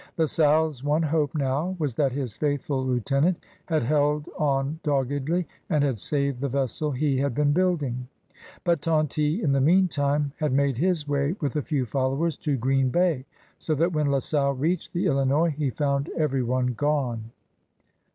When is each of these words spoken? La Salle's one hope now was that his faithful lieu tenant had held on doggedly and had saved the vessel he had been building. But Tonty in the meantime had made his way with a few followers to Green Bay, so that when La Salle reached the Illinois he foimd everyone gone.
La 0.17 0.25
Salle's 0.25 0.83
one 0.83 1.03
hope 1.03 1.35
now 1.35 1.75
was 1.77 1.93
that 1.93 2.11
his 2.11 2.35
faithful 2.35 2.83
lieu 2.83 2.99
tenant 2.99 3.37
had 3.67 3.83
held 3.83 4.27
on 4.39 4.79
doggedly 4.81 5.47
and 5.69 5.83
had 5.83 5.99
saved 5.99 6.41
the 6.41 6.49
vessel 6.49 6.89
he 6.91 7.19
had 7.19 7.35
been 7.35 7.53
building. 7.53 8.07
But 8.63 8.81
Tonty 8.81 9.43
in 9.43 9.51
the 9.51 9.61
meantime 9.61 10.31
had 10.37 10.53
made 10.53 10.79
his 10.79 11.07
way 11.07 11.35
with 11.39 11.55
a 11.55 11.61
few 11.61 11.85
followers 11.85 12.35
to 12.37 12.57
Green 12.57 12.89
Bay, 12.89 13.25
so 13.59 13.75
that 13.75 13.93
when 13.93 14.07
La 14.09 14.17
Salle 14.17 14.55
reached 14.55 14.91
the 14.93 15.05
Illinois 15.05 15.51
he 15.51 15.69
foimd 15.69 16.09
everyone 16.17 16.73
gone. 16.73 17.29